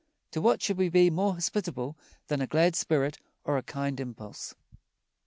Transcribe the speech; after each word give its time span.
To 0.31 0.41
what 0.41 0.63
should 0.63 0.79
we 0.79 0.89
be 0.89 1.11
more 1.11 1.35
hospitable 1.35 1.95
than 2.25 2.41
a 2.41 2.47
glad 2.47 2.75
spirit 2.75 3.19
or 3.43 3.59
a 3.59 3.61
kind 3.61 3.99
impulse? 3.99 4.55